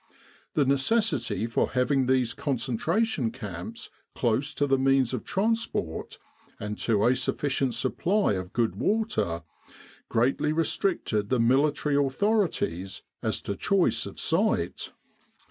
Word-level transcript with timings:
The 0.55 0.65
necessity 0.65 1.45
for 1.45 1.73
having 1.73 2.07
these 2.07 2.33
con 2.33 2.57
centration 2.57 3.31
camps 3.31 3.91
close 4.15 4.51
to 4.55 4.65
the 4.65 4.79
means 4.79 5.13
of 5.13 5.23
transport, 5.23 6.17
and 6.59 6.75
to 6.79 7.05
a 7.05 7.15
sufficient 7.15 7.75
supply 7.75 8.33
of 8.33 8.51
good 8.51 8.77
water, 8.77 9.43
greatly 10.09 10.53
re* 10.53 10.63
stricted 10.63 11.29
the 11.29 11.39
military 11.39 11.95
authorities 12.03 13.03
as 13.21 13.41
to 13.41 13.55
choice 13.55 14.07
of 14.07 14.19
site. 14.19 14.91